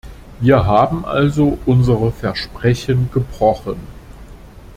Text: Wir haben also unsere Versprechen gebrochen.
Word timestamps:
Wir 0.39 0.65
haben 0.65 1.05
also 1.05 1.59
unsere 1.67 2.11
Versprechen 2.11 3.11
gebrochen. 3.13 3.75